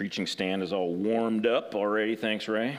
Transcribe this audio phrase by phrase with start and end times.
[0.00, 2.16] Preaching stand is all warmed up already.
[2.16, 2.78] Thanks, Ray.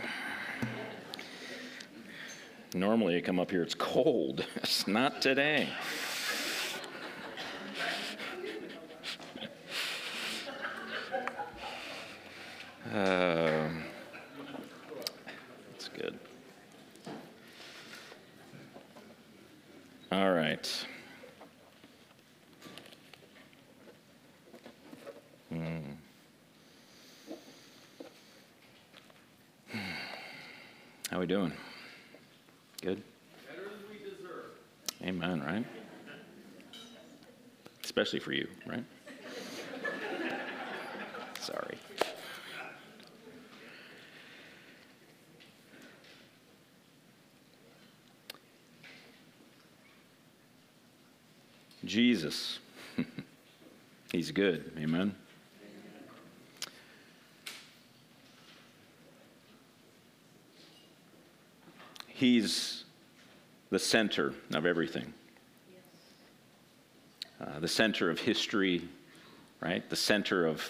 [2.73, 4.43] Normally, I come up here, it's cold.
[4.55, 5.69] It's not today.
[12.91, 13.83] Um,
[15.73, 16.17] that's good.
[20.11, 20.85] All right.
[25.53, 25.81] Hmm.
[31.11, 31.51] How we doing?
[32.81, 33.03] Good?
[33.45, 34.51] Better than we deserve.
[35.03, 35.65] Amen, right?
[38.19, 38.83] For you, right?
[41.39, 41.77] Sorry.
[51.85, 52.59] Jesus.
[54.11, 54.71] He's good.
[54.77, 55.15] Amen.
[62.07, 62.83] He's
[63.71, 65.13] the center of everything.
[67.41, 68.87] Uh, the center of history,
[69.61, 69.89] right?
[69.89, 70.63] The center of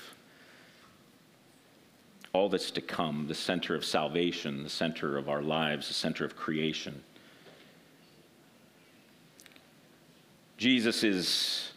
[2.32, 6.24] all that's to come, the center of salvation, the center of our lives, the center
[6.24, 7.04] of creation.
[10.58, 11.74] Jesus is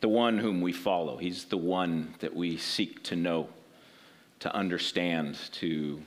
[0.00, 1.18] the one whom we follow.
[1.18, 3.48] He's the one that we seek to know,
[4.40, 6.00] to understand, to,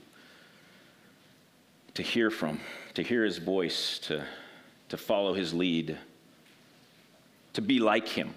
[1.94, 2.58] to hear from,
[2.94, 4.24] to hear his voice, to,
[4.88, 5.96] to follow his lead,
[7.54, 8.34] to be like him.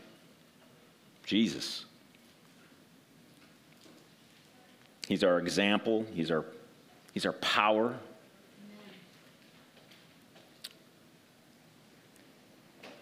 [1.25, 1.85] Jesus.
[5.07, 6.45] He's our example, he's our,
[7.13, 7.95] he's our power.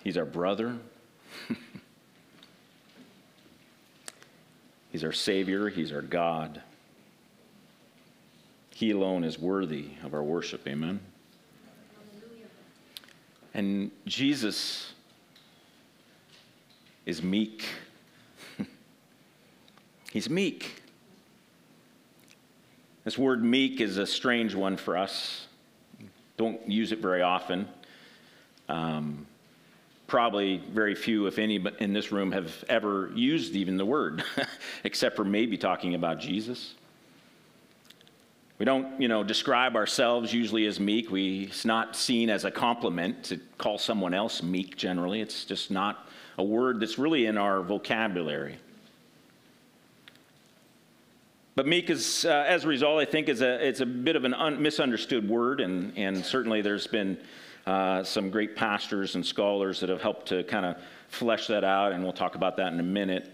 [0.03, 0.77] He's our brother.
[4.91, 5.69] he's our Savior.
[5.69, 6.61] He's our God.
[8.73, 10.67] He alone is worthy of our worship.
[10.67, 10.99] Amen.
[13.53, 14.90] And Jesus
[17.11, 17.65] is meek.
[20.13, 20.81] He's meek.
[23.03, 25.47] This word meek is a strange one for us.
[26.37, 27.67] Don't use it very often.
[28.69, 29.27] Um,
[30.07, 34.23] probably very few, if any, in this room have ever used even the word,
[34.85, 36.75] except for maybe talking about Jesus.
[38.61, 41.09] We don't, you know, describe ourselves usually as meek.
[41.09, 45.19] We, it's not seen as a compliment to call someone else meek generally.
[45.19, 46.07] It's just not
[46.37, 48.59] a word that's really in our vocabulary.
[51.55, 54.25] But meek is, uh, as a result, I think, is a, it's a bit of
[54.25, 57.17] an un- misunderstood word, and, and certainly there's been
[57.65, 60.77] uh, some great pastors and scholars that have helped to kind of
[61.07, 63.27] flesh that out, and we'll talk about that in a minute.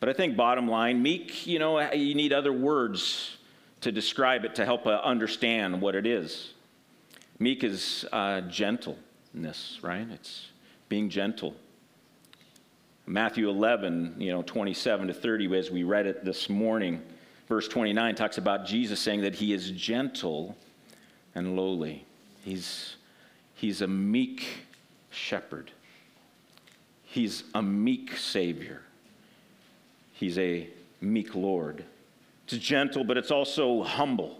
[0.00, 3.36] But I think, bottom line, meek, you know, you need other words
[3.84, 6.54] to describe it to help uh, understand what it is.
[7.38, 10.06] Meek is uh, gentleness, right?
[10.10, 10.48] It's
[10.88, 11.54] being gentle.
[13.06, 17.02] Matthew 11, you know, 27 to 30, as we read it this morning,
[17.46, 20.56] verse 29 talks about Jesus saying that he is gentle
[21.34, 22.06] and lowly.
[22.42, 22.96] He's,
[23.52, 24.46] he's a meek
[25.10, 25.70] shepherd,
[27.02, 28.80] he's a meek Savior,
[30.14, 30.70] he's a
[31.02, 31.84] meek Lord.
[32.46, 34.38] It's gentle, but it's also humble.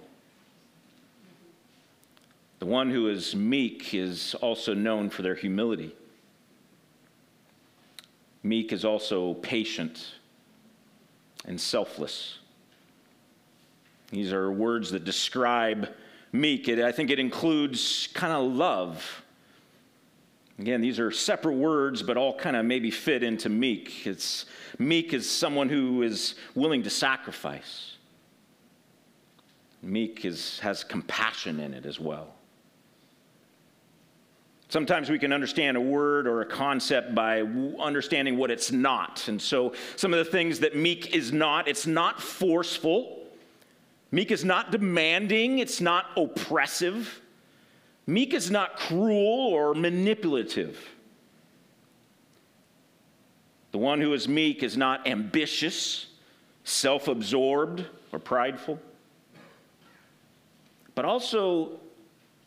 [2.58, 5.94] The one who is meek is also known for their humility.
[8.42, 10.14] Meek is also patient
[11.46, 12.38] and selfless.
[14.10, 15.88] These are words that describe
[16.32, 16.68] meek.
[16.68, 19.23] It, I think it includes kind of love.
[20.58, 24.06] Again, these are separate words, but all kind of maybe fit into meek.
[24.06, 24.46] It's
[24.78, 27.96] meek is someone who is willing to sacrifice.
[29.82, 32.34] Meek is, has compassion in it as well.
[34.68, 37.42] Sometimes we can understand a word or a concept by
[37.78, 39.28] understanding what it's not.
[39.28, 43.24] And so, some of the things that meek is not, it's not forceful.
[44.10, 47.20] Meek is not demanding, it's not oppressive.
[48.06, 50.78] Meek is not cruel or manipulative.
[53.72, 56.06] The one who is meek is not ambitious,
[56.64, 58.78] self absorbed, or prideful.
[60.94, 61.80] But also,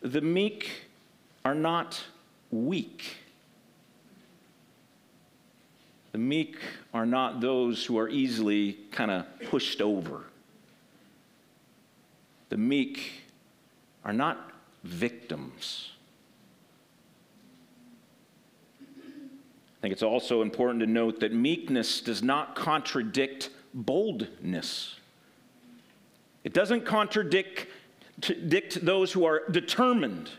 [0.01, 0.85] the meek
[1.43, 2.01] are not
[2.51, 3.17] weak.
[6.11, 6.57] The meek
[6.93, 10.23] are not those who are easily kind of pushed over.
[12.49, 13.23] The meek
[14.05, 14.51] are not
[14.87, 15.91] victims.
[18.81, 24.95] I think it's also important to note that meekness does not contradict boldness.
[26.43, 27.67] It doesn't contradict
[28.81, 30.31] those who are determined.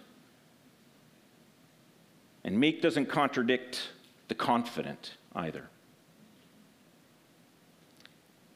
[2.42, 3.90] And meek doesn't contradict
[4.28, 5.68] the confident either.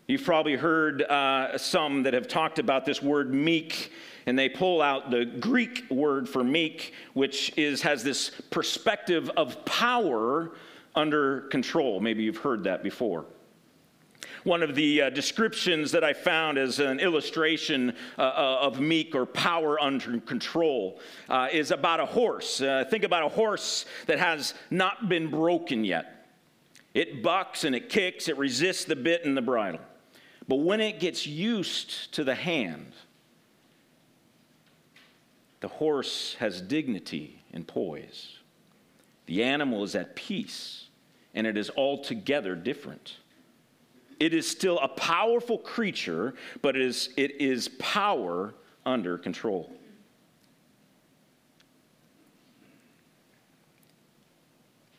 [0.08, 3.92] You've probably heard uh, some that have talked about this word meek,
[4.26, 9.64] and they pull out the Greek word for meek, which is, has this perspective of
[9.64, 10.52] power
[10.96, 12.00] under control.
[12.00, 13.26] Maybe you've heard that before.
[14.42, 19.14] One of the uh, descriptions that I found as an illustration uh, uh of meek
[19.14, 22.60] or power under control uh, is about a horse.
[22.60, 26.26] Uh, think about a horse that has not been broken yet.
[26.92, 29.80] It bucks and it kicks, it resists the bit and the bridle.
[30.48, 32.92] But when it gets used to the hand,
[35.60, 38.38] the horse has dignity and poise.
[39.26, 40.88] The animal is at peace,
[41.34, 43.16] and it is altogether different.
[44.18, 48.54] It is still a powerful creature, but it is, it is power
[48.84, 49.70] under control.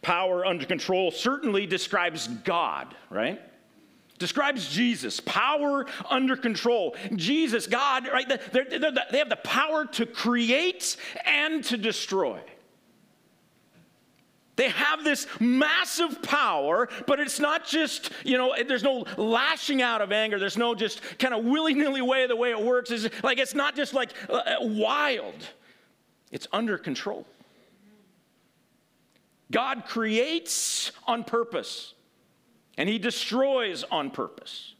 [0.01, 3.41] Power under control certainly describes God, right?
[4.19, 6.95] Describes Jesus, power under control.
[7.15, 8.27] Jesus, God, right?
[8.27, 12.39] They're, they're, they have the power to create and to destroy.
[14.55, 20.01] They have this massive power, but it's not just, you know, there's no lashing out
[20.01, 20.37] of anger.
[20.37, 22.91] There's no just kind of willy nilly way the way it works.
[22.91, 25.35] It's like, it's not just like uh, uh, wild,
[26.31, 27.25] it's under control.
[29.51, 31.93] God creates on purpose,
[32.77, 34.73] and He destroys on purpose.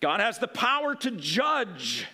[0.00, 2.06] God has the power to judge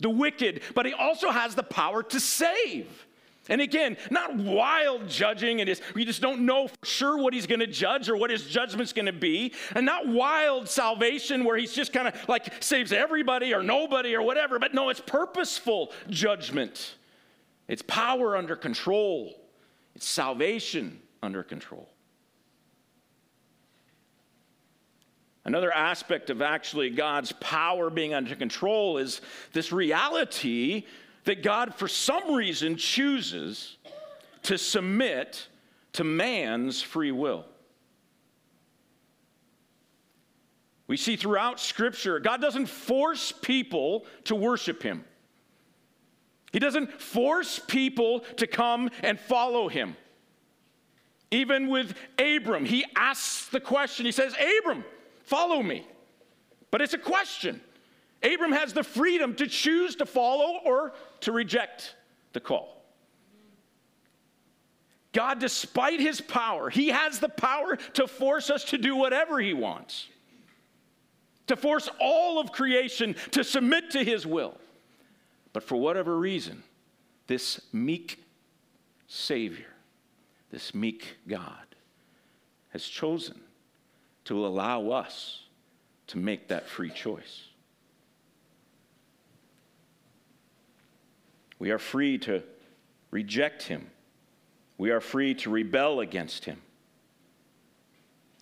[0.00, 3.06] the wicked, but He also has the power to save.
[3.48, 7.60] And again, not wild judging, and we just don't know for sure what he's going
[7.60, 9.52] to judge or what his judgment's going to be.
[9.74, 14.22] And not wild salvation where he's just kind of like saves everybody or nobody or
[14.22, 14.58] whatever.
[14.58, 16.94] But no, it's purposeful judgment.
[17.68, 19.34] It's power under control,
[19.94, 21.88] it's salvation under control.
[25.44, 29.20] Another aspect of actually God's power being under control is
[29.52, 30.84] this reality
[31.24, 33.76] that God, for some reason, chooses
[34.44, 35.48] to submit
[35.94, 37.44] to man's free will.
[40.86, 45.04] We see throughout Scripture, God doesn't force people to worship Him.
[46.52, 49.96] He doesn't force people to come and follow Him.
[51.34, 54.84] Even with Abram, He asks the question He says, Abram,
[55.24, 55.84] follow me.
[56.70, 57.60] But it's a question.
[58.22, 61.96] Abram has the freedom to choose to follow or to reject
[62.32, 62.84] the call.
[65.12, 69.54] God, despite his power, he has the power to force us to do whatever he
[69.54, 70.08] wants,
[71.48, 74.56] to force all of creation to submit to his will.
[75.52, 76.62] But for whatever reason,
[77.26, 78.24] this meek
[79.06, 79.73] Savior,
[80.54, 81.74] this meek God,
[82.68, 83.40] has chosen
[84.24, 85.42] to allow us
[86.06, 87.48] to make that free choice.
[91.58, 92.44] We are free to
[93.10, 93.90] reject him.
[94.78, 96.62] We are free to rebel against him.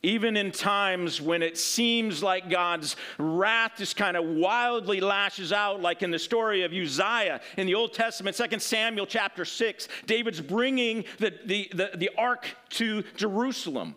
[0.03, 5.81] Even in times when it seems like God's wrath just kind of wildly lashes out,
[5.81, 10.41] like in the story of Uzziah in the Old Testament, 2 Samuel chapter 6, David's
[10.41, 13.95] bringing the, the, the, the ark to Jerusalem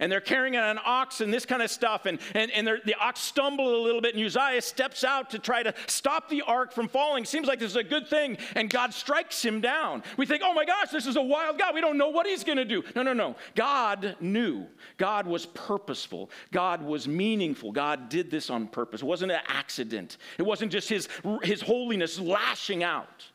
[0.00, 2.06] and they're carrying an ox and this kind of stuff.
[2.06, 5.62] And, and, and the ox stumbled a little bit, and Uzziah steps out to try
[5.62, 7.24] to stop the ark from falling.
[7.24, 10.02] Seems like this is a good thing, and God strikes him down.
[10.16, 11.74] We think, oh my gosh, this is a wild God.
[11.74, 12.82] We don't know what he's going to do.
[12.96, 13.36] No, no, no.
[13.54, 14.66] God knew.
[14.96, 16.30] God was purposeful.
[16.50, 17.70] God was meaningful.
[17.70, 19.02] God did this on purpose.
[19.02, 21.08] It wasn't an accident, it wasn't just his,
[21.42, 23.26] his holiness lashing out.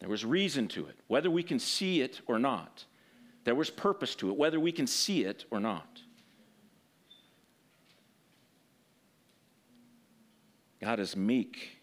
[0.00, 2.84] There was reason to it, whether we can see it or not.
[3.44, 6.02] There was purpose to it, whether we can see it or not.
[10.80, 11.78] God is meek.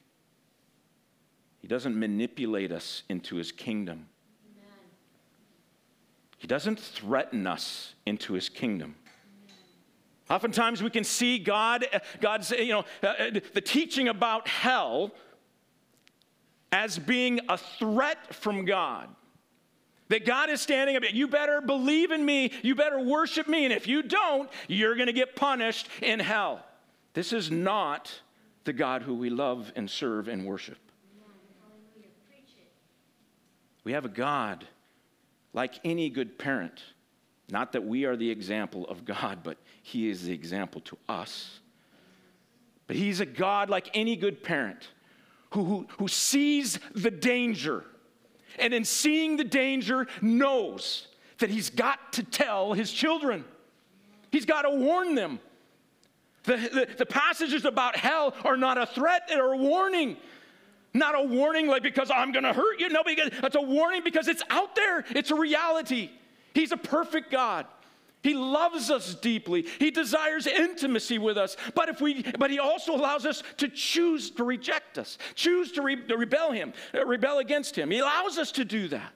[1.60, 4.08] He doesn't manipulate us into his kingdom.
[4.46, 4.72] Amen.
[6.38, 8.96] He doesn't threaten us into his kingdom.
[10.30, 11.86] Oftentimes we can see God,
[12.20, 15.12] God's, you know, uh, uh, the teaching about hell
[16.72, 19.10] as being a threat from God.
[20.10, 21.04] That God is standing up.
[21.12, 22.52] You better believe in me.
[22.62, 23.66] You better worship me.
[23.66, 26.64] And if you don't, you're going to get punished in hell.
[27.14, 28.12] This is not
[28.66, 30.78] the God who we love and serve and worship.
[33.84, 34.66] We have a God
[35.54, 36.84] like any good parent.
[37.50, 41.60] Not that we are the example of God, but He is the example to us.
[42.88, 44.90] But he's a God like any good parent
[45.52, 47.86] who, who, who sees the danger
[48.60, 51.08] and in seeing the danger knows
[51.40, 53.44] that he's got to tell his children.
[54.32, 55.40] He's got to warn them.
[56.44, 60.18] The, the, the, passages about hell are not a threat, they're a warning.
[60.94, 62.88] Not a warning like because I'm going to hurt you.
[62.90, 65.04] No, because it's a warning because it's out there.
[65.10, 66.10] It's a reality.
[66.54, 67.66] He's a perfect God.
[68.26, 69.68] He loves us deeply.
[69.78, 71.56] He desires intimacy with us.
[71.76, 75.84] But if we but he also allows us to choose to reject us, choose to,
[75.84, 77.92] re, to rebel him, uh, rebel against him.
[77.92, 79.14] He allows us to do that.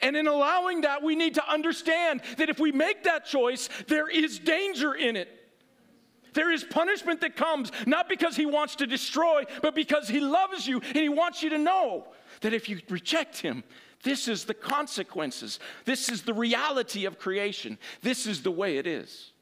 [0.00, 4.08] And in allowing that, we need to understand that if we make that choice, there
[4.08, 5.28] is danger in it.
[6.32, 10.66] There is punishment that comes, not because he wants to destroy, but because he loves
[10.66, 12.06] you and he wants you to know
[12.40, 13.62] that if you reject him,
[14.02, 15.60] this is the consequences.
[15.84, 17.78] This is the reality of creation.
[18.02, 19.32] This is the way it is.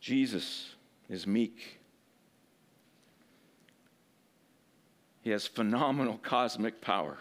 [0.00, 0.74] Jesus
[1.08, 1.80] is meek.
[5.22, 7.16] He has phenomenal cosmic power.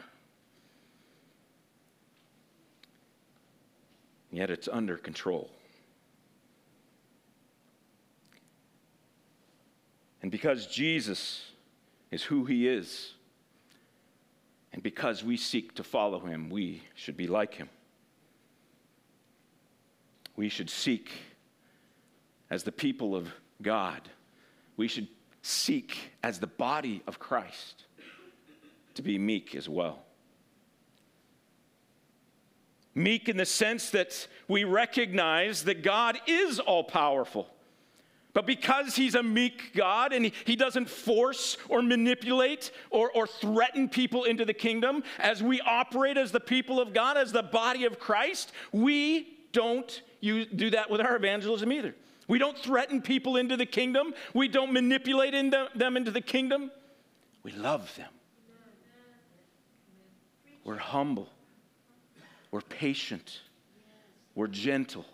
[4.31, 5.49] Yet it's under control.
[10.23, 11.43] And because Jesus
[12.09, 13.13] is who he is,
[14.71, 17.69] and because we seek to follow him, we should be like him.
[20.35, 21.11] We should seek,
[22.49, 24.01] as the people of God,
[24.77, 25.07] we should
[25.41, 27.83] seek as the body of Christ
[28.95, 29.99] to be meek as well.
[32.95, 37.49] Meek in the sense that we recognize that God is all powerful.
[38.33, 43.87] But because he's a meek God and he, doesn't force or manipulate or, or threaten
[43.87, 47.85] people into the kingdom, as we operate as the people of God, as the body
[47.85, 51.95] of Christ, we don't use, do that with our evangelism either.
[52.27, 56.21] We don't threaten people into the kingdom, we don't manipulate in them, them into the
[56.21, 56.71] kingdom.
[57.43, 58.09] We love them.
[60.63, 61.29] We're humble,
[62.49, 63.41] we're patient,
[64.33, 65.05] we're gentle.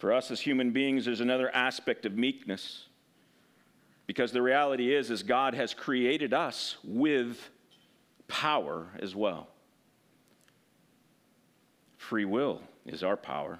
[0.00, 2.86] For us as human beings, there's another aspect of meekness.
[4.06, 7.50] Because the reality is, is God has created us with
[8.26, 9.48] power as well.
[11.98, 13.58] Free will is our power.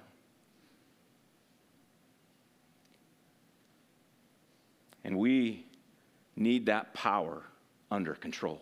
[5.03, 5.67] And we
[6.35, 7.43] need that power
[7.91, 8.61] under control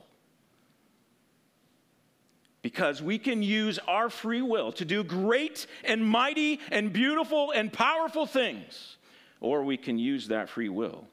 [2.69, 7.73] because we can use our free will to do great and mighty and beautiful and
[7.73, 8.97] powerful things,
[9.41, 11.07] or we can use that free will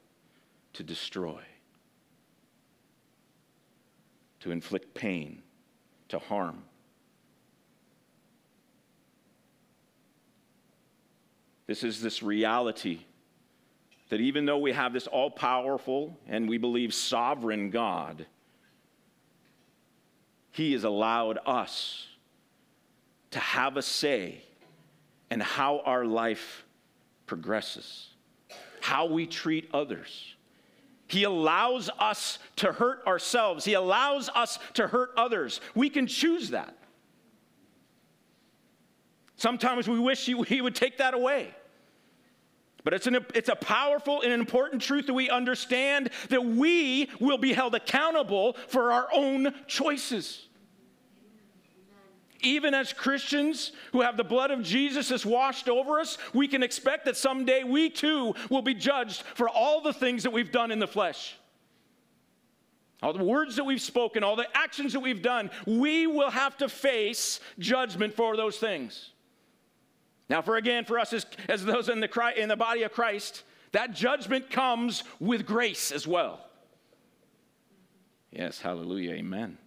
[0.75, 1.41] to destroy,
[4.41, 5.41] to inflict pain,
[6.11, 6.63] to harm.
[11.67, 12.99] This is this reality
[14.11, 18.27] that even though we have this all powerful and we believe sovereign God,
[20.57, 22.07] he has allowed us
[23.31, 24.41] to have a say
[25.31, 26.65] in how our life
[27.27, 28.09] progresses,
[28.81, 30.35] how we treat others.
[31.09, 33.67] He allows us to hurt ourselves.
[33.67, 35.61] He allows us to hurt others.
[35.75, 36.75] We can choose that.
[39.37, 41.55] Sometimes we wish he, would take that away.
[42.87, 47.37] But it's, an, it's a powerful and important truth that we understand that we will
[47.37, 50.47] be held accountable for our own choices
[52.43, 56.63] even as Christians who have the blood of Jesus has washed over us, we can
[56.63, 60.71] expect that someday we too will be judged for all the things that we've done
[60.71, 61.37] in the flesh.
[63.03, 66.57] All the words that we've spoken, all the actions that we've done, we will have
[66.59, 69.11] to face judgment for those things.
[70.29, 73.45] Now, for again, for us as, as those in the, in the body of Christ,
[73.73, 76.41] that judgment comes with grace as well.
[78.33, 79.59] Yes, hallelujah, amen.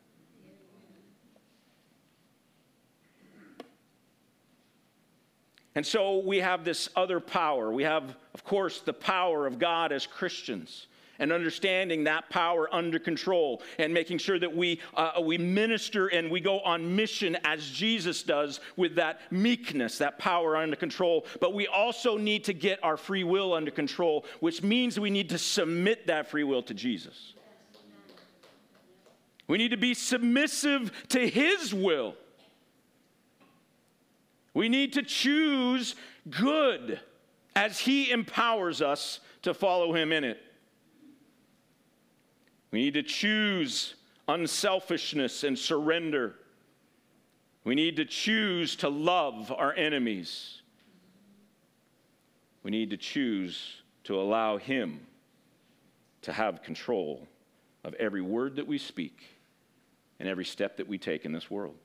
[5.76, 7.72] And so we have this other power.
[7.72, 10.88] We have, of course, the power of God as Christians
[11.20, 16.32] and understanding that power under control and making sure that we, uh, we minister and
[16.32, 21.26] we go on mission as Jesus does with that meekness, that power under control.
[21.40, 25.30] But we also need to get our free will under control, which means we need
[25.30, 27.34] to submit that free will to Jesus.
[29.48, 32.14] We need to be submissive to His will.
[34.54, 35.96] We need to choose
[36.30, 37.00] good
[37.56, 40.40] as He empowers us to follow Him in it.
[42.72, 43.96] We need to choose
[44.28, 46.36] unselfishness and surrender.
[47.64, 50.62] We need to choose to love our enemies.
[52.64, 55.00] We need to choose to allow Him
[56.22, 57.28] to have control
[57.84, 59.24] of every word that we speak
[60.20, 61.76] and every step that we take in this world.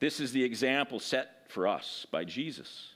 [0.00, 2.94] This is the example set for us by Jesus.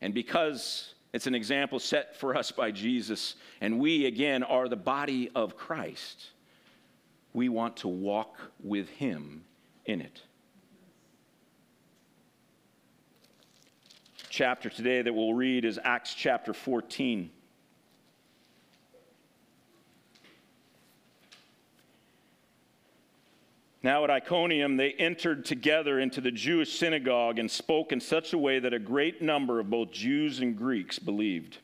[0.00, 4.76] And because it's an example set for us by Jesus, and we, again, are the
[4.76, 6.30] body of Christ,
[7.34, 9.44] we want to walk with Him
[9.84, 10.22] in it.
[14.30, 17.30] Chapter today that we'll read is Acts chapter 14.
[23.82, 28.38] Now at Iconium, they entered together into the Jewish synagogue and spoke in such a
[28.38, 31.58] way that a great number of both Jews and Greeks believed.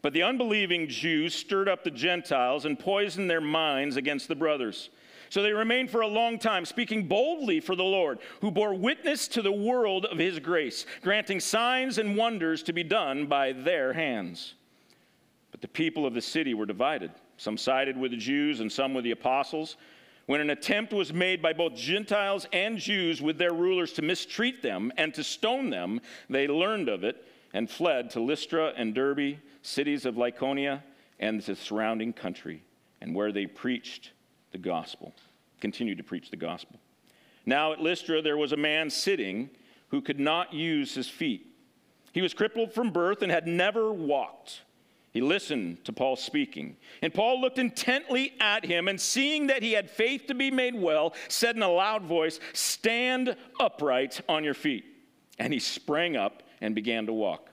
[0.00, 4.90] But the unbelieving Jews stirred up the Gentiles and poisoned their minds against the brothers.
[5.28, 9.26] So they remained for a long time, speaking boldly for the Lord, who bore witness
[9.28, 13.92] to the world of his grace, granting signs and wonders to be done by their
[13.92, 14.54] hands.
[15.50, 17.10] But the people of the city were divided.
[17.36, 19.76] Some sided with the Jews and some with the apostles.
[20.26, 24.62] When an attempt was made by both Gentiles and Jews with their rulers to mistreat
[24.62, 26.00] them and to stone them,
[26.30, 30.82] they learned of it and fled to Lystra and Derbe, cities of Lycaonia,
[31.20, 32.62] and the surrounding country,
[33.00, 34.12] and where they preached
[34.50, 35.14] the gospel,
[35.60, 36.78] continued to preach the gospel.
[37.46, 39.50] Now at Lystra there was a man sitting
[39.88, 41.46] who could not use his feet.
[42.12, 44.62] He was crippled from birth and had never walked.
[45.14, 46.76] He listened to Paul speaking.
[47.00, 50.74] And Paul looked intently at him, and seeing that he had faith to be made
[50.74, 54.84] well, said in a loud voice, Stand upright on your feet.
[55.38, 57.48] And he sprang up and began to walk.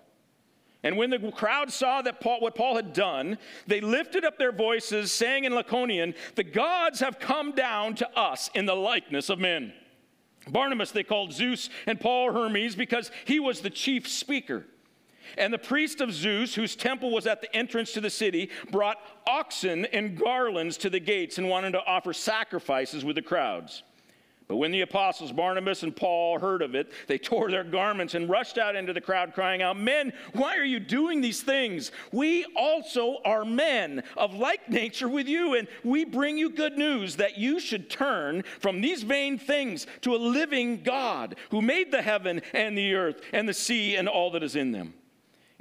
[0.84, 3.38] And when the crowd saw that Paul, what Paul had done,
[3.68, 8.50] they lifted up their voices, saying in Lycaonian, The gods have come down to us
[8.56, 9.74] in the likeness of men.
[10.50, 14.66] Barnabas they called Zeus, and Paul Hermes, because he was the chief speaker.
[15.38, 18.98] And the priest of Zeus, whose temple was at the entrance to the city, brought
[19.28, 23.84] oxen and garlands to the gates and wanted to offer sacrifices with the crowds.
[24.52, 28.30] But when the apostles Barnabas and Paul heard of it, they tore their garments and
[28.30, 31.94] rushed out into the crowd, crying out, Men, why are you doing these things?
[32.12, 37.16] We also are men of like nature with you, and we bring you good news
[37.16, 42.02] that you should turn from these vain things to a living God who made the
[42.02, 44.96] heaven and the earth and the sea and all that is in them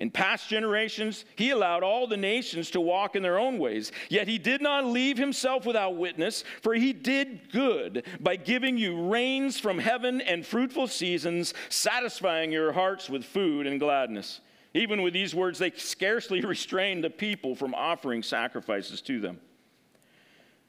[0.00, 4.26] in past generations, he allowed all the nations to walk in their own ways, yet
[4.26, 9.60] he did not leave himself without witness, for he did good by giving you rains
[9.60, 14.40] from heaven and fruitful seasons, satisfying your hearts with food and gladness.
[14.72, 19.38] Even with these words, they scarcely restrained the people from offering sacrifices to them.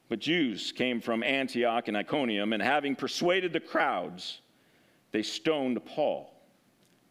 [0.10, 4.42] But Jews came from Antioch and Iconium, and having persuaded the crowds,
[5.14, 6.31] they stoned Paul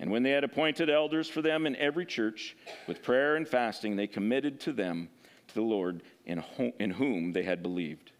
[0.00, 3.96] And when they had appointed elders for them in every church, with prayer and fasting,
[3.96, 5.10] they committed to them
[5.48, 6.42] to the Lord in,
[6.80, 8.10] in whom they had believed.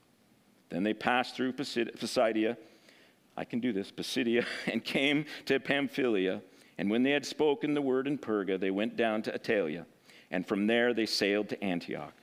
[0.69, 2.57] Then they passed through Pisidia,
[3.37, 6.43] I can do this, Pisidia, and came to Pamphylia.
[6.77, 9.87] And when they had spoken the word in Perga, they went down to Attalia.
[10.31, 12.15] And from there they sailed to Antioch,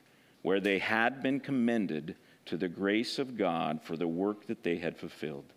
[0.43, 2.15] where they had been commended
[2.46, 5.52] to the grace of God for the work that they had fulfilled.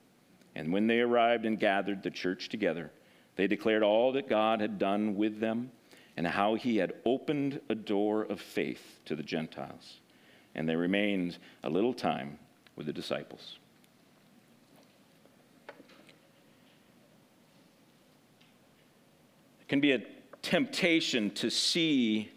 [0.54, 2.90] And when they arrived and gathered the church together,
[3.40, 5.70] they declared all that God had done with them
[6.18, 10.00] and how he had opened a door of faith to the Gentiles.
[10.54, 12.38] And they remained a little time
[12.76, 13.56] with the disciples.
[19.62, 20.02] It can be a
[20.42, 22.30] temptation to see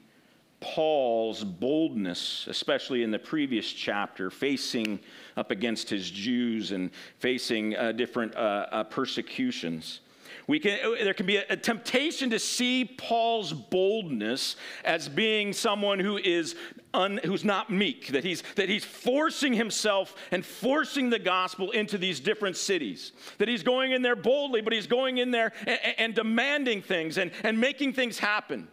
[0.61, 5.01] Paul's boldness, especially in the previous chapter, facing
[5.35, 9.99] up against his Jews and facing uh, different uh, uh, persecutions.
[10.47, 15.53] We can, uh, there can be a, a, temptation to see Paul's boldness as being
[15.53, 16.55] someone who is
[16.93, 21.97] un, who's not meek, that he's, that he's forcing himself and forcing the gospel into
[21.97, 23.13] these different cities.
[23.37, 27.17] That he's going in there boldly, but he's going in there and, and demanding things
[27.17, 28.67] and, and making things happen.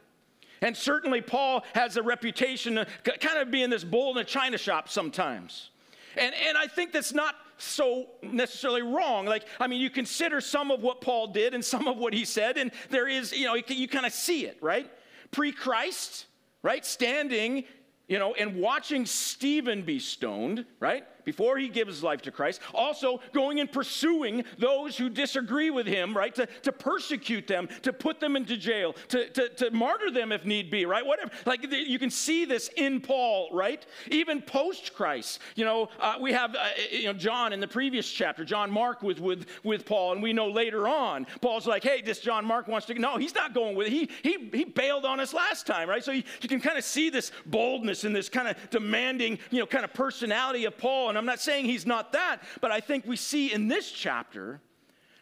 [0.62, 4.58] And certainly, Paul has a reputation of kind of being this bull in a china
[4.58, 5.70] shop sometimes.
[6.16, 9.26] And, and I think that's not so necessarily wrong.
[9.26, 12.24] Like, I mean, you consider some of what Paul did and some of what he
[12.24, 14.90] said, and there is, you know, you, kind of see it, right?
[15.30, 16.26] Pre Christ,
[16.62, 16.84] right?
[16.84, 17.64] Standing,
[18.08, 21.04] you know, and watching Stephen be stoned, right?
[21.24, 22.60] Before he gives his life to Christ.
[22.74, 26.34] Also, going and pursuing those who disagree with him, right?
[26.34, 30.44] To, to persecute them, to put them into jail, to, to, to martyr them if
[30.44, 31.04] need be, right?
[31.04, 31.30] Whatever.
[31.46, 33.84] Like you can see this in Paul, right?
[34.10, 35.40] Even post Christ.
[35.54, 39.02] You know, uh, we have, uh, you know, John in the previous chapter, John Mark
[39.02, 42.68] with, with, with Paul, and we know later on, Paul's like, hey, this John Mark
[42.68, 43.92] wants to, no, he's not going with it.
[43.92, 46.04] He, he, he bailed on us last time, right?
[46.04, 49.58] So you, you can kind of see this boldness and this kind of demanding, you
[49.58, 51.09] know, kind of personality of Paul.
[51.10, 54.60] And I'm not saying he's not that, but I think we see in this chapter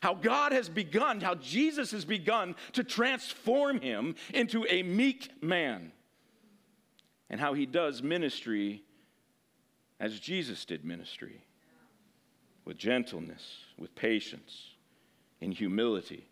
[0.01, 5.93] how God has begun, how Jesus has begun to transform him into a meek man,
[7.29, 8.83] and how he does ministry
[10.01, 11.43] as Jesus did ministry
[12.65, 14.75] with gentleness, with patience,
[15.41, 16.29] in humility.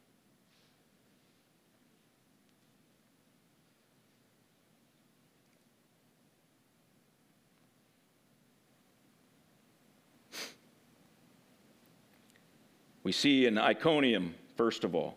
[13.07, 15.17] We see in Iconium, first of all,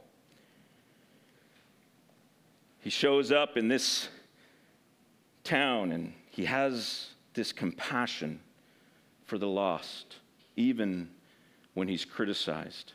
[2.82, 4.10] he shows up in this
[5.43, 8.41] town and he has this compassion
[9.25, 10.17] for the lost,
[10.56, 11.10] even
[11.73, 12.93] when he's criticized.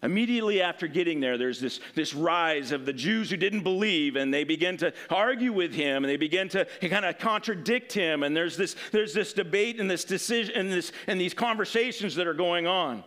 [0.00, 4.32] Immediately after getting there, there's this, this rise of the Jews who didn't believe, and
[4.32, 8.36] they begin to argue with him, and they begin to kind of contradict him, and
[8.36, 12.32] there's this, there's this debate and this decision and, this, and these conversations that are
[12.32, 13.02] going on.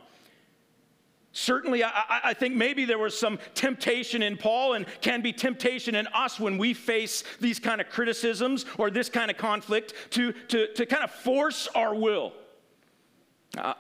[1.36, 5.96] Certainly, I, I, think maybe there was some temptation in Paul and can be temptation
[5.96, 10.32] in us when we face these kind of criticisms or this kind of conflict to,
[10.32, 12.34] to, to kind of force our will.
[13.58, 13.74] I,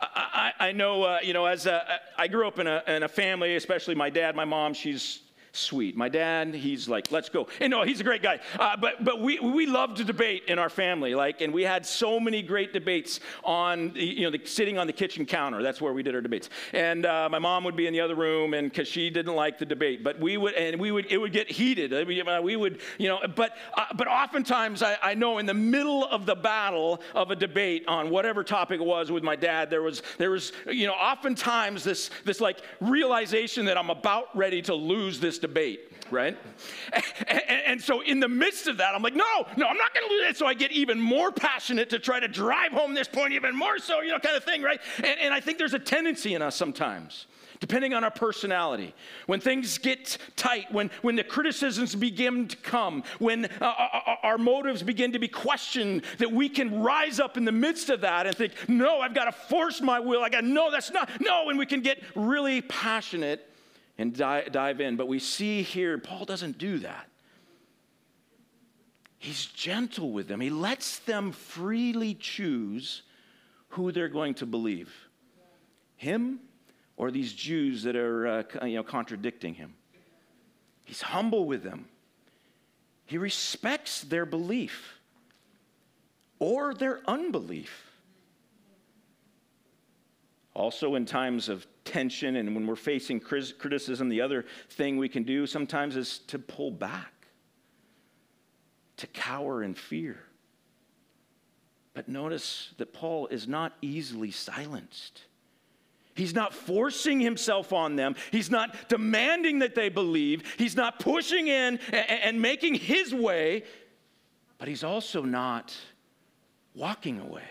[0.60, 3.08] I, I know, uh, you know, as a, I grew up in a, in a
[3.08, 5.22] family, especially my dad, my mom, she's
[5.54, 5.96] sweet.
[5.96, 7.48] My dad, he's like, let's go.
[7.60, 8.39] And no, he's a great guy.
[8.60, 11.13] Uh, but but we, we love to debate in our family.
[11.13, 14.94] Like, and we had so many great debates on, you know, the, sitting on the
[14.94, 15.62] kitchen counter.
[15.62, 16.50] That's where we did our debates.
[16.74, 19.60] And uh, my mom would be in the other room, and because she didn't like
[19.60, 21.92] the debate, but we would, and we would, it would get heated.
[22.08, 26.26] We would, you know, but uh, but oftentimes I, I know in the middle of
[26.26, 30.02] the battle of a debate on whatever topic it was with my dad, there was
[30.18, 35.20] there was, you know, oftentimes this this like realization that I'm about ready to lose
[35.20, 36.38] this debate, right?
[37.28, 40.08] And, and, so in the midst of that, I'm like, no, no, I'm not going
[40.08, 40.38] to lose it.
[40.38, 43.78] So I get even more passionate to try to drive home this point even more
[43.78, 44.80] so, you know, kind of thing, right?
[44.98, 47.28] And, and I think there's a tendency in us sometimes
[47.60, 48.94] depending on our personality.
[49.26, 54.00] When things get tight, when, when the criticisms begin to come, when uh, our, uh,
[54.12, 57.90] uh, our motives begin to be questioned, that we can rise up in the midst
[57.90, 60.24] of that and think, no, I've got to force my will.
[60.26, 63.50] I got, no, that's not, no, and we can get really passionate
[64.04, 64.98] and dive, in.
[64.98, 67.08] But we see here, Paul doesn't do that.
[69.18, 73.04] He's gentle with them, he lets them freely choose
[73.70, 74.94] who they're going to believe
[75.96, 76.39] him
[76.98, 79.74] or these Jews that are uh, you know, contradicting him.
[80.84, 81.86] He's humble with them.
[83.06, 85.00] He respects their belief
[86.39, 87.89] or their unbelief.
[90.54, 95.24] Also, in times of tension and when we're facing criticism, the other thing we can
[95.24, 97.28] do sometimes is to pull back,
[98.98, 100.19] to cower in fear.
[101.93, 105.22] But notice that Paul is not easily silenced.
[106.15, 108.15] He's not forcing himself on them.
[108.32, 110.43] He's not demanding that they believe.
[110.58, 113.63] He's not pushing in and making his way.
[114.58, 115.76] But he's also not
[116.76, 117.43] walking away.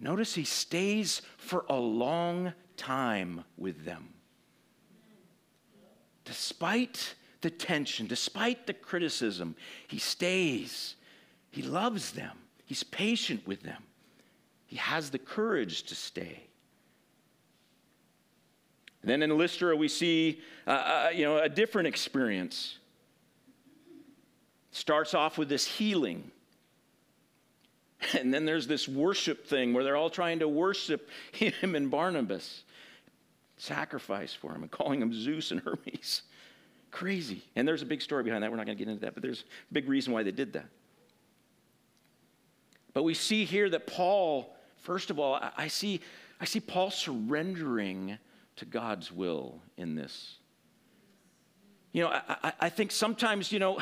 [0.00, 4.08] Notice he stays for a long time with them.
[6.24, 9.56] Despite the tension, despite the criticism,
[9.88, 10.94] he stays.
[11.50, 12.38] He loves them.
[12.64, 13.82] He's patient with them.
[14.66, 16.44] He has the courage to stay.
[19.02, 22.78] Then in Lystra, we see uh, uh, you know, a different experience.
[24.70, 26.30] Starts off with this healing
[28.18, 32.64] And then there's this worship thing where they're all trying to worship him and Barnabas,
[33.56, 36.22] sacrifice for him, and calling him Zeus and Hermes.
[36.90, 37.44] Crazy.
[37.54, 38.50] And there's a big story behind that.
[38.50, 40.54] We're not going to get into that, but there's a big reason why they did
[40.54, 40.66] that.
[42.92, 46.00] But we see here that Paul, first of all, I see,
[46.40, 48.18] I see Paul surrendering
[48.56, 50.36] to God's will in this.
[51.92, 53.78] You know, I, I think sometimes, you know,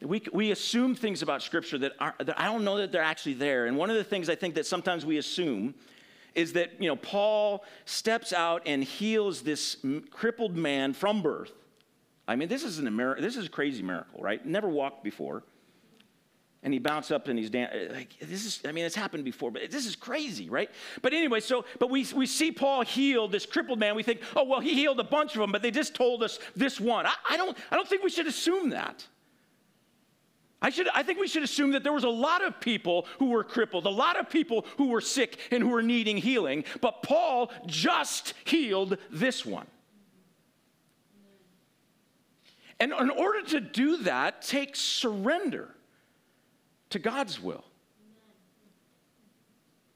[0.00, 3.34] we, we assume things about Scripture that, are, that I don't know that they're actually
[3.34, 3.66] there.
[3.66, 5.74] And one of the things I think that sometimes we assume
[6.34, 9.76] is that, you know, Paul steps out and heals this
[10.10, 11.52] crippled man from birth.
[12.26, 14.44] I mean, this is, an, this is a crazy miracle, right?
[14.44, 15.42] Never walked before
[16.62, 17.90] and he bounced up and he's dancing.
[17.90, 20.70] Uh, like, this is, I mean, it's happened before, but this is crazy, right?
[21.00, 23.96] But anyway, so, but we, we see Paul heal this crippled man.
[23.96, 26.38] We think, oh, well, he healed a bunch of them, but they just told us
[26.54, 27.06] this one.
[27.06, 29.04] I, I don't, I don't think we should assume that.
[30.62, 33.30] I, should, I think we should assume that there was a lot of people who
[33.30, 37.02] were crippled, a lot of people who were sick and who were needing healing, but
[37.02, 39.66] Paul just healed this one.
[42.78, 45.68] And in order to do that takes surrender
[46.90, 47.64] to God's will.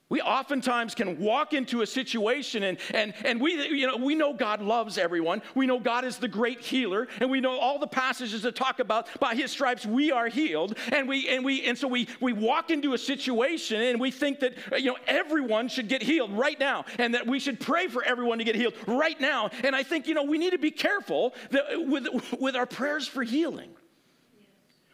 [0.08, 4.32] We oftentimes can walk into a situation and, and, and we, you know, we know
[4.32, 5.42] God loves everyone.
[5.56, 8.78] We know God is the great healer, and we know all the passages that talk
[8.78, 10.78] about by his stripes we are healed.
[10.92, 14.38] And, we, and, we, and so we, we walk into a situation and we think
[14.40, 17.88] that uh, you know, everyone should get healed right now and that we should pray
[17.88, 19.50] for everyone to get healed right now.
[19.64, 22.06] And I think you know, we need to be careful that, with,
[22.38, 23.70] with our prayers for healing.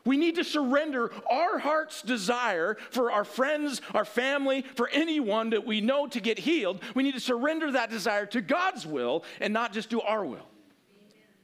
[0.04, 5.64] We need to surrender our heart's desire for our friends, our family, for anyone that
[5.64, 6.80] we know to get healed.
[6.94, 10.46] We need to surrender that desire to God's will and not just do our will.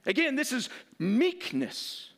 [0.07, 2.11] Again, this is meekness.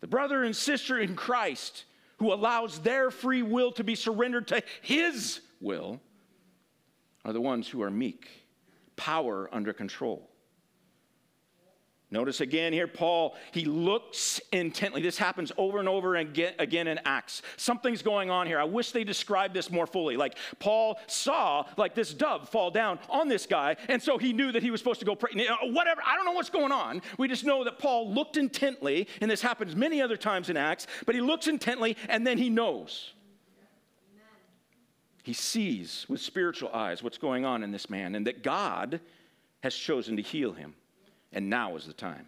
[0.00, 1.84] The brother and sister in Christ
[2.18, 6.00] who allows their free will to be surrendered to his will
[7.24, 8.28] are the ones who are meek,
[8.96, 10.27] power under control.
[12.10, 15.02] Notice again here, Paul, he looks intently.
[15.02, 17.42] This happens over and over again, again in Acts.
[17.58, 18.58] Something's going on here.
[18.58, 20.16] I wish they described this more fully.
[20.16, 24.52] Like Paul saw like this dove fall down on this guy, and so he knew
[24.52, 25.46] that he was supposed to go pray.
[25.64, 27.02] Whatever, I don't know what's going on.
[27.18, 30.86] We just know that Paul looked intently, and this happens many other times in Acts,
[31.04, 33.12] but he looks intently and then he knows.
[35.24, 39.00] He sees with spiritual eyes what's going on in this man and that God
[39.62, 40.74] has chosen to heal him
[41.32, 42.26] and now is the time.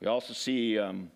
[0.00, 1.10] We also see, um,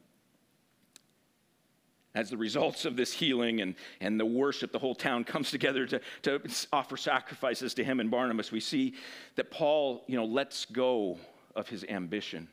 [2.15, 5.87] as the results of this healing and, and the worship, the whole town comes together
[5.87, 6.41] to, to
[6.73, 8.51] offer sacrifices to him and Barnabas.
[8.51, 8.95] We see
[9.37, 11.19] that Paul, you know, lets go
[11.55, 12.49] of his ambition.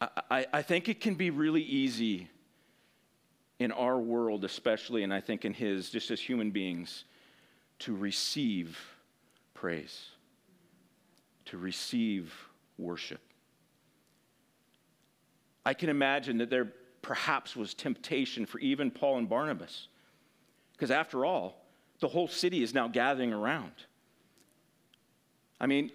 [0.00, 2.28] I, I, I think it can be really easy
[3.58, 7.04] in our world, especially, and I think in his, just as human beings,
[7.80, 8.78] to receive
[9.54, 10.06] praise,
[11.46, 12.34] to receive
[12.76, 13.20] worship.
[15.64, 19.88] I can imagine that there perhaps was temptation for even Paul and Barnabas.
[20.72, 21.64] Because after all,
[22.00, 23.72] the whole city is now gathering around.
[25.60, 25.90] I mean,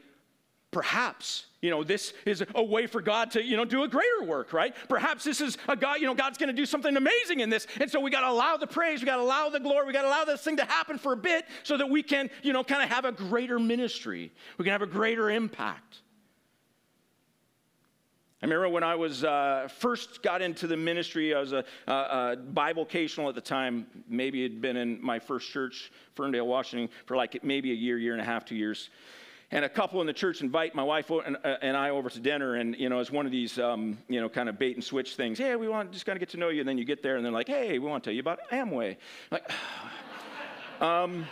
[0.74, 4.24] perhaps you know this is a way for god to you know do a greater
[4.24, 4.76] work right?
[4.90, 7.68] Perhaps this is a god you know god's going to do something amazing in this.
[7.80, 9.94] And so we got to allow the praise we got to allow the glory we
[9.94, 12.52] got to allow this thing to happen for a bit so that we can you
[12.52, 14.32] know kind of have a greater ministry.
[14.58, 16.00] We can have a greater impact.
[18.42, 21.94] I remember when I was uh, first got into the ministry, I was a, a,
[21.94, 23.88] a bivocational at the time.
[24.10, 28.12] Maybe had been in my first church, Ferndale, Washington, for like maybe a year, year
[28.12, 28.90] and a half, two years
[29.54, 32.20] and a couple in the church invite my wife and, uh, and I over to
[32.20, 34.84] dinner, and you know, it's one of these, um, you know, kind of bait and
[34.84, 35.38] switch things.
[35.38, 37.18] Hey, we want just kind of get to know you, and then you get there,
[37.18, 38.98] and they're like, hey, we want to tell you about Amway.
[39.30, 39.52] Like,
[40.82, 41.28] um,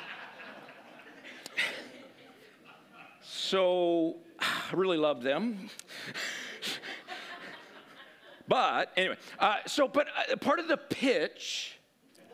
[3.23, 5.71] so I really loved them.
[8.47, 11.79] but anyway, uh, so but uh, part of the pitch,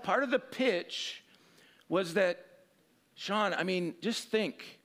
[0.03, 1.23] part of the pitch
[1.87, 2.45] was that,
[3.15, 4.76] Sean, I mean, just think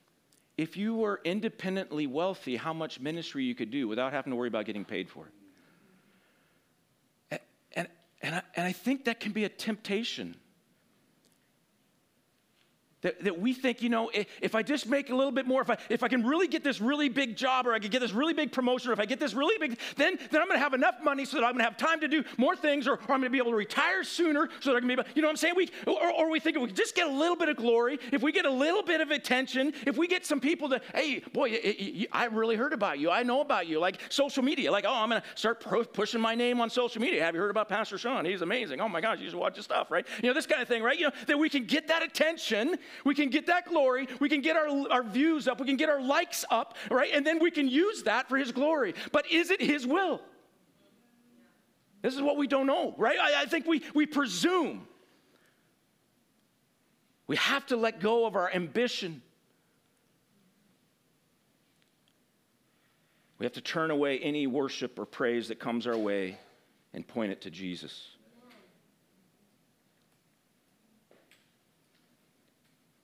[0.57, 4.47] if you were independently wealthy, how much ministry you could do without having to worry
[4.47, 5.31] about getting paid for it.
[7.31, 7.39] And,
[7.75, 7.87] and,
[8.21, 10.35] and, I, and I think that can be a temptation
[13.03, 14.09] that, that we think, you know,
[14.41, 16.63] if I just make a little bit more, if I, if I can really get
[16.63, 19.05] this really big job or I can get this really big promotion or if I
[19.05, 21.63] get this really big, then, then I'm to have enough money so that I'm to
[21.63, 24.49] have time to do more things or, or I'm to be able to retire sooner
[24.59, 25.55] so that I can be able, you know what I'm saying?
[25.55, 28.21] We, or, or we think if we just get a little bit of glory, if
[28.21, 32.07] we get a little bit of attention, if we get some people to, hey, boy,
[32.11, 33.11] I really heard about you.
[33.11, 33.79] I know about you.
[33.79, 35.63] Like social media, like, oh, I'm to start
[35.93, 37.23] pushing my name on social media.
[37.23, 38.25] Have you heard about Pastor Sean?
[38.25, 38.79] He's amazing.
[38.81, 40.05] Oh my gosh, you should watch his stuff, right?
[40.21, 40.97] You know, this kind of thing, right?
[40.97, 44.07] You know, that we can get that attention we can get that glory.
[44.19, 45.59] We can get our, our views up.
[45.59, 47.11] We can get our likes up, right?
[47.13, 48.95] And then we can use that for His glory.
[49.11, 50.21] But is it His will?
[52.01, 53.17] This is what we don't know, right?
[53.19, 54.87] I, I think we, we presume.
[57.27, 59.21] We have to let go of our ambition.
[63.39, 66.37] We have to turn away any worship or praise that comes our way
[66.93, 68.09] and point it to Jesus.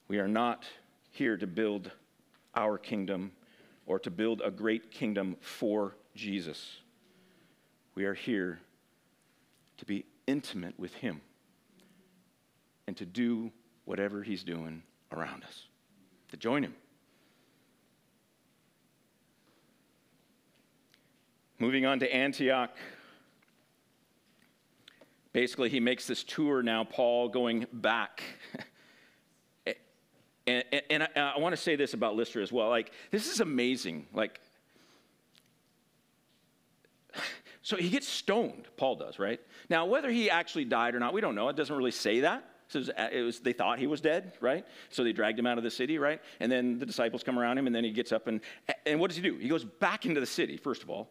[0.10, 0.65] We are not
[1.12, 1.91] here to build
[2.56, 3.32] our kingdom
[3.86, 6.80] or to build a great kingdom for Jesus.
[7.93, 8.60] We are here
[9.78, 11.22] to be intimate with Him
[12.88, 13.52] and to do
[13.86, 15.67] whatever He's doing around us,
[16.30, 16.74] to join Him.
[21.60, 22.76] Moving on to Antioch.
[25.34, 28.24] Basically, he makes this tour now, Paul going back.
[30.49, 32.69] and, and, I, I want to say this about Lystra as well.
[32.69, 34.07] Like, this is amazing.
[34.13, 34.39] Like,
[37.62, 39.39] so he gets stoned, Paul does, right?
[39.69, 41.49] Now, whether he actually died or not, we don't know.
[41.49, 42.43] It doesn't really say that.
[42.69, 44.63] So it was, they thought he was dead, right?
[44.91, 46.21] So they dragged him out of the city, right?
[46.39, 48.41] And then the disciples come around him, and then he gets up and,
[48.85, 49.38] and what does he do?
[49.38, 51.09] He goes back into the city, first of all,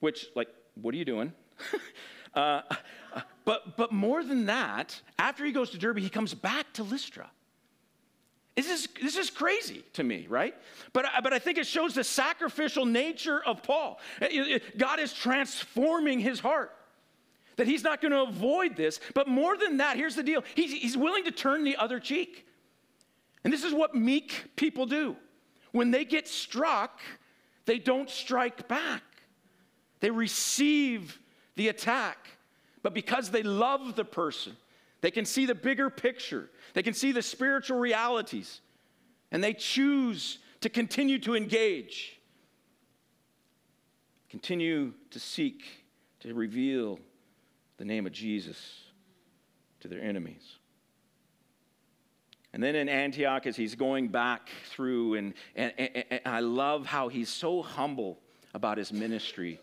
[0.00, 1.32] which, like, what are you doing?
[2.34, 2.60] uh,
[3.46, 7.30] but, but more than that, after he goes to Derbe, he comes back to Lystra.
[8.54, 10.54] This is, this is crazy to me, right?
[10.92, 13.98] But, uh, but I think it shows the sacrificial nature of Paul.
[14.20, 16.76] Uh, uh, God is transforming his heart.
[17.56, 19.00] That he's not going to avoid this.
[19.14, 22.46] But more than that, here's the deal he's, he's willing to turn the other cheek.
[23.44, 25.16] And this is what meek people do.
[25.72, 27.00] When they get struck,
[27.64, 29.02] they don't strike back,
[30.00, 31.18] they receive
[31.56, 32.18] the attack.
[32.82, 34.56] But because they love the person,
[35.02, 36.48] they can see the bigger picture.
[36.72, 38.60] They can see the spiritual realities.
[39.30, 42.20] And they choose to continue to engage,
[44.30, 45.64] continue to seek
[46.20, 47.00] to reveal
[47.78, 48.84] the name of Jesus
[49.80, 50.56] to their enemies.
[52.52, 56.86] And then in Antioch, as he's going back through, and, and, and, and I love
[56.86, 58.20] how he's so humble
[58.54, 59.58] about his ministry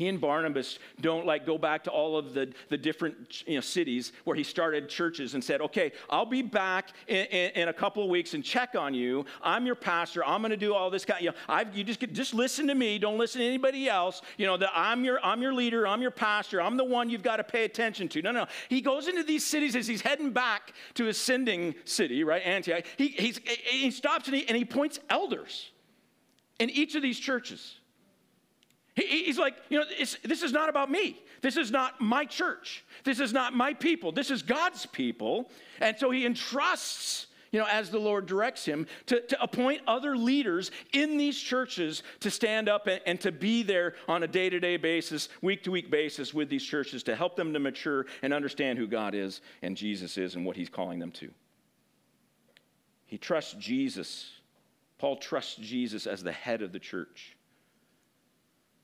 [0.00, 3.60] he and Barnabas don't like go back to all of the, the different you know,
[3.60, 7.72] cities where he started churches and said, okay, I'll be back in, in, in a
[7.74, 9.26] couple of weeks and check on you.
[9.42, 10.24] I'm your pastor.
[10.24, 11.22] I'm going to do all this kind.
[11.22, 12.98] You know, I've, you just just listen to me.
[12.98, 14.22] Don't listen to anybody else.
[14.38, 15.86] You know that I'm your I'm your leader.
[15.86, 16.62] I'm your pastor.
[16.62, 18.22] I'm the one you've got to pay attention to.
[18.22, 18.46] No, no.
[18.70, 22.84] He goes into these cities as he's heading back to his sending city, right, Antioch.
[22.96, 25.70] He he stops and he, and he points elders
[26.58, 27.79] in each of these churches.
[29.00, 31.20] He, he's like, you know, this is not about me.
[31.42, 32.84] This is not my church.
[33.04, 34.12] This is not my people.
[34.12, 35.50] This is God's people.
[35.80, 40.16] And so he entrusts, you know, as the Lord directs him, to, to appoint other
[40.16, 44.50] leaders in these churches to stand up and, and to be there on a day
[44.50, 48.06] to day basis, week to week basis with these churches to help them to mature
[48.22, 51.30] and understand who God is and Jesus is and what he's calling them to.
[53.06, 54.30] He trusts Jesus.
[54.98, 57.36] Paul trusts Jesus as the head of the church.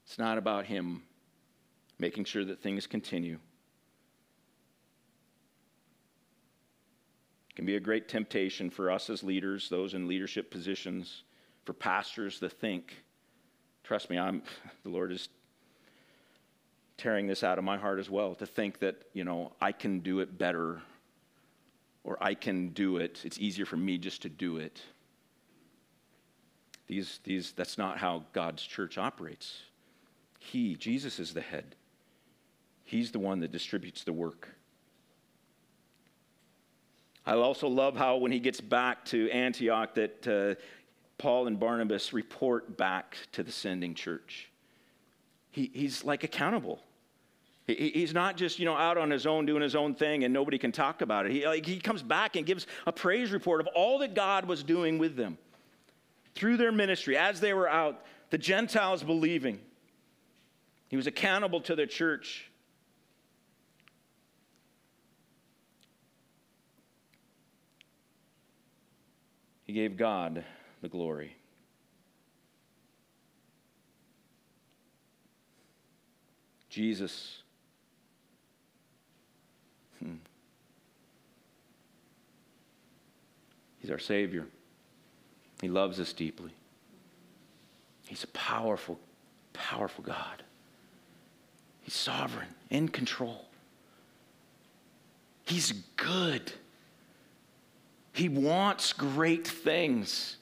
[0.07, 1.03] It's not about him
[1.99, 3.39] making sure that things continue.
[7.51, 11.25] It can be a great temptation for us as leaders, those in leadership positions,
[11.65, 12.95] for pastors to think,
[13.83, 14.43] trust me, I'm
[14.85, 15.29] the Lord is
[16.97, 20.01] tearing this out of my heart as well, to think that, you know, I can
[20.01, 20.83] do it better
[22.05, 23.23] or I can do it.
[23.25, 24.81] It's easier for me just to do it.
[26.87, 29.59] These, these, that's not how God's church operates.
[30.47, 31.75] He, Jesus, is the head.
[32.85, 34.49] He's the one that distributes the work.
[37.27, 40.61] I also love how when he gets back to Antioch that uh,
[41.19, 44.49] Paul and Barnabas report back to the sending church.
[45.51, 46.81] He, he's like accountable.
[47.67, 50.33] He, he's not just, you know, out on his own doing his own thing and
[50.33, 51.33] nobody can talk about it.
[51.33, 54.63] He, like, he comes back and gives a praise report of all that God was
[54.63, 55.39] doing with them
[56.37, 59.59] through their ministry as they were out, the Gentiles believing.
[60.89, 62.51] He was accountable to the church.
[69.65, 70.45] He gave God
[70.81, 71.37] the glory.
[76.69, 77.39] Jesus.
[79.99, 80.17] Hmm.
[83.81, 84.47] He's our Savior.
[85.63, 86.51] He loves us deeply.
[88.07, 89.01] He's a powerful,
[89.53, 90.43] powerful God.
[91.87, 93.45] He's sovereign, in control.
[95.45, 96.53] He's good.
[98.13, 100.37] He wants great things.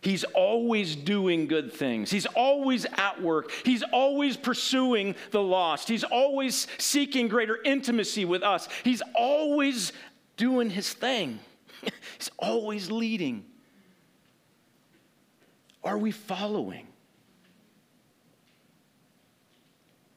[0.00, 2.12] He's always doing good things.
[2.12, 3.50] He's always at work.
[3.64, 5.88] He's always pursuing the lost.
[5.88, 8.68] He's always seeking greater intimacy with us.
[8.84, 9.92] He's always
[10.36, 11.40] doing his thing.
[12.16, 13.44] He's always leading.
[15.82, 16.86] Are we following?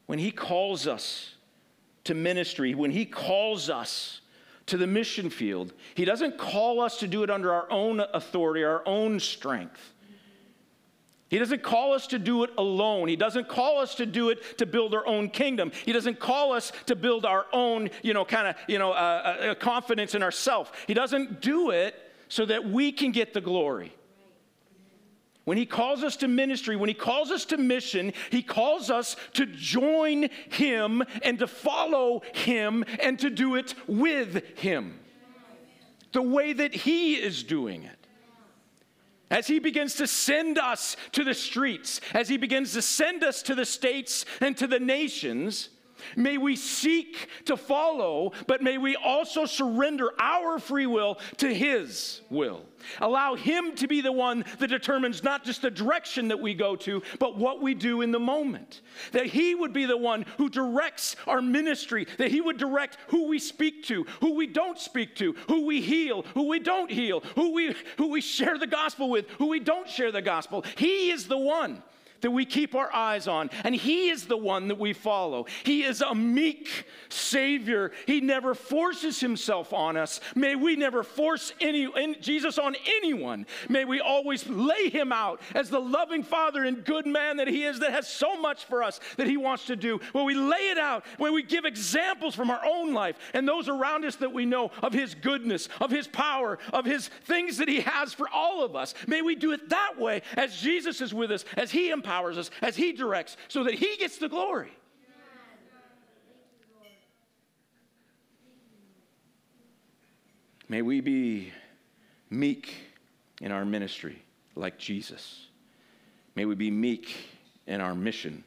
[0.06, 1.36] When He calls us
[2.04, 4.22] to ministry, when He calls us
[4.66, 8.64] to the mission field, He doesn't call us to do it under our own authority,
[8.64, 9.93] our own strength.
[11.34, 13.08] He doesn't call us to do it alone.
[13.08, 15.72] He doesn't call us to do it to build our own kingdom.
[15.84, 18.93] He doesn't call us to build our own, you know, kind of, you know, uh,
[18.93, 20.70] uh, confidence in ourselves.
[20.86, 21.95] He doesn't do it
[22.28, 23.95] so that we can get the glory.
[25.46, 29.16] When he calls us to ministry, when he calls us to mission, he calls us
[29.34, 35.00] to join him and to follow him and to do it with him.
[36.14, 38.04] The way that he is doing it
[39.34, 43.41] as He begins to send us to the streets, as He begins to send us
[43.44, 45.70] to the states and to the nations,
[46.16, 52.22] may we seek to follow, but may we also surrender our free will to His
[52.30, 52.66] will.
[52.99, 56.76] Allow Him to be the one that determines not just the direction that we go
[56.78, 58.82] to, but what we do in the moment.
[59.12, 63.28] That He would be the one who directs our ministry, that He would direct who
[63.28, 67.22] we speak to, who we don't speak to, who we heal, who we don't heal,
[67.36, 70.64] who we, who we share the gospel with, who we don't share the gospel.
[70.78, 71.82] He is the one
[72.24, 75.45] that we keep our eyes on, and He is the one that we follow.
[75.63, 77.91] He is a meek Savior.
[78.07, 80.19] He never forces Himself on us.
[80.34, 81.88] May we never force any,
[82.21, 83.45] Jesus on anyone.
[83.69, 87.65] May we always lay Him out as the loving Father and good man that He
[87.65, 89.99] is, that has so much for us that He wants to do.
[90.13, 93.67] When we lay it out, when we give examples from our own life and those
[93.67, 97.67] around us that we know of His goodness, of His power, of His things that
[97.67, 101.13] He has for all of us, may we do it that way as Jesus is
[101.13, 104.30] with us, as He empowers empowers us, as He directs, so that He gets the
[104.30, 104.72] glory.
[110.70, 111.51] May we be
[112.30, 112.74] meek
[113.41, 114.24] in our ministry
[114.55, 115.47] like Jesus.
[116.36, 117.16] May we be meek
[117.68, 118.43] in our mission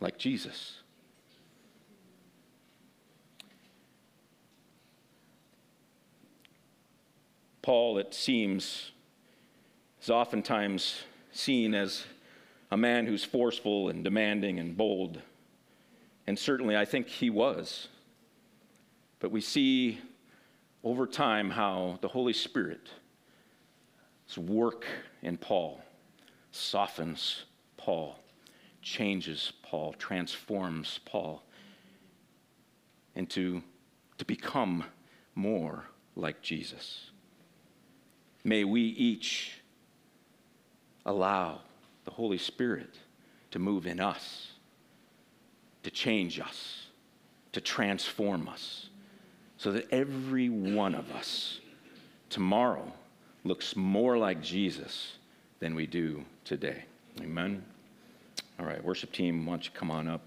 [0.00, 0.78] like Jesus.
[7.62, 8.90] Paul, it seems,
[10.02, 12.04] is oftentimes seen as
[12.70, 15.20] a man who's forceful and demanding and bold.
[16.26, 17.88] And certainly, I think he was.
[19.18, 19.98] But we see
[20.84, 22.90] over time how the Holy Spirit's
[24.36, 24.86] work
[25.22, 25.82] in Paul
[26.52, 27.44] softens
[27.76, 28.16] Paul,
[28.82, 31.42] changes Paul, transforms Paul
[33.14, 33.62] into
[34.18, 34.84] to become
[35.34, 37.10] more like Jesus.
[38.44, 39.60] May we each
[41.06, 41.60] allow
[42.10, 42.98] the Holy Spirit
[43.52, 44.50] to move in us,
[45.84, 46.86] to change us,
[47.52, 48.88] to transform us,
[49.58, 51.60] so that every one of us
[52.28, 52.92] tomorrow
[53.44, 55.18] looks more like Jesus
[55.60, 56.82] than we do today.
[57.20, 57.64] Amen.
[58.58, 60.22] All right, worship team, why don't you come on up?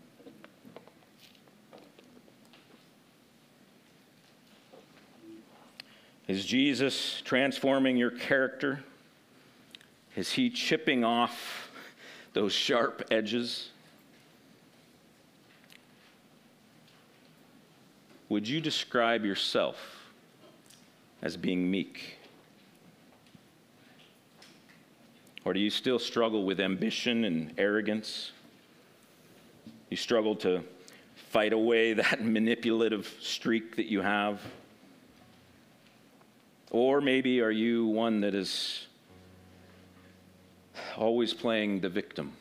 [6.30, 8.86] Is Jesus transforming your character?
[10.16, 11.63] Is he chipping off
[12.34, 13.70] those sharp edges?
[18.30, 19.78] Would you describe yourself
[21.22, 22.18] as being meek?
[25.46, 28.32] Or do you still struggle with ambition and arrogance?
[29.90, 30.64] You struggle to
[31.16, 34.42] fight away that manipulative streak that you have?
[36.72, 38.88] Or maybe are you one that is
[40.98, 42.34] always playing the victim,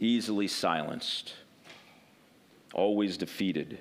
[0.00, 1.34] easily silenced,
[2.72, 3.78] always defeated.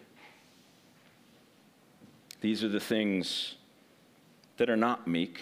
[2.42, 3.56] These are the things
[4.58, 5.40] that are not meek.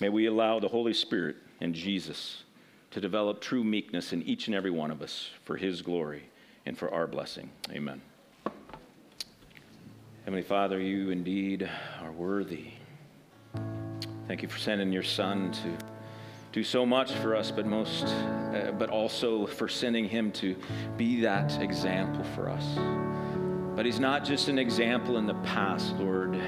[0.00, 2.42] May we allow the Holy Spirit and Jesus
[2.90, 6.24] to develop true meekness in each and every one of us for His glory
[6.64, 7.50] and for our blessing.
[7.70, 8.00] Amen.
[10.24, 11.68] Heavenly Father, you indeed
[12.00, 12.72] are worthy.
[14.26, 15.76] Thank you for sending your son to
[16.50, 20.56] do so much for us, but most, uh, but also for sending him to
[20.96, 22.64] be that example for us.
[23.76, 26.40] But he's not just an example in the past, Lord.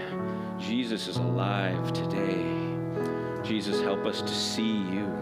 [0.58, 3.44] Jesus is alive today.
[3.44, 5.12] Jesus, help us to see you.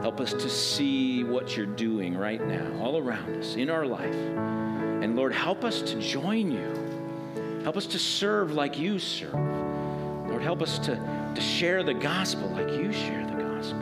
[0.00, 4.14] Help us to see what you're doing right now, all around us, in our life.
[4.14, 7.60] And Lord, help us to join you.
[7.64, 9.34] Help us to serve like you serve.
[9.34, 13.80] Lord, help us to to share the gospel like you share the gospel.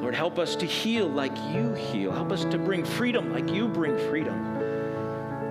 [0.00, 2.12] Lord, help us to heal like you heal.
[2.12, 4.58] Help us to bring freedom like you bring freedom.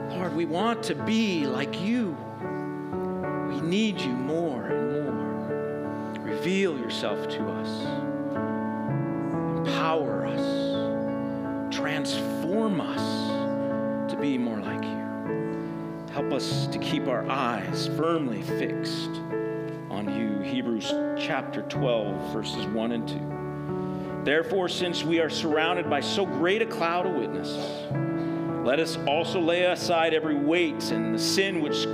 [0.10, 2.18] Lord, we want to be like you.
[3.50, 6.24] We need you more and more.
[6.24, 7.70] Reveal yourself to us,
[9.60, 16.08] empower us, transform us to be more like you.
[16.14, 19.12] Help us to keep our eyes firmly fixed.
[20.58, 24.22] Hebrews chapter 12, verses 1 and 2.
[24.24, 27.86] Therefore, since we are surrounded by so great a cloud of witnesses,
[28.66, 31.86] let us also lay aside every weight and the sin which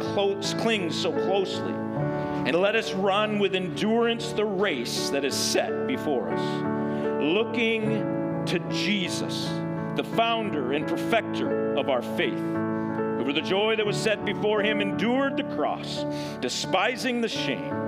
[0.62, 6.30] clings so closely, and let us run with endurance the race that is set before
[6.30, 9.50] us, looking to Jesus,
[9.98, 14.62] the founder and perfecter of our faith, who for the joy that was set before
[14.62, 16.06] him endured the cross,
[16.40, 17.83] despising the shame,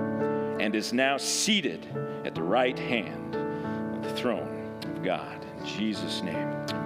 [0.58, 1.86] and is now seated
[2.24, 5.44] at the right hand of the throne of God.
[5.58, 6.85] In Jesus' name.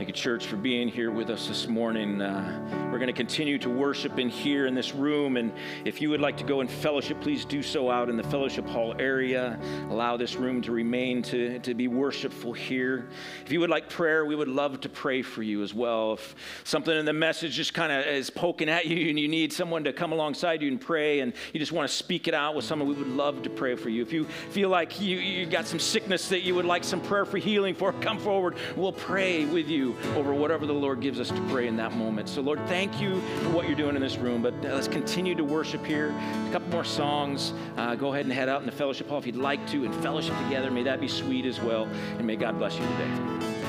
[0.00, 2.22] Thank you, church, for being here with us this morning.
[2.22, 5.36] Uh, we're going to continue to worship in here in this room.
[5.36, 5.52] And
[5.84, 8.66] if you would like to go in fellowship, please do so out in the fellowship
[8.66, 9.60] hall area.
[9.90, 13.10] Allow this room to remain to, to be worshipful here.
[13.44, 16.14] If you would like prayer, we would love to pray for you as well.
[16.14, 16.34] If
[16.64, 19.84] something in the message just kind of is poking at you and you need someone
[19.84, 22.64] to come alongside you and pray and you just want to speak it out with
[22.64, 24.00] someone, we would love to pray for you.
[24.00, 27.26] If you feel like you, you got some sickness that you would like some prayer
[27.26, 28.56] for healing for, come forward.
[28.76, 32.28] We'll pray with you over whatever the Lord gives us to pray in that moment.
[32.28, 34.42] So, Lord, thank you for what you're doing in this room.
[34.42, 36.14] But let's continue to worship here.
[36.48, 37.52] A couple more songs.
[37.76, 39.94] Uh, go ahead and head out in the fellowship hall if you'd like to and
[39.96, 40.70] fellowship together.
[40.70, 41.88] May that be sweet as well.
[42.18, 43.59] And may God bless you today.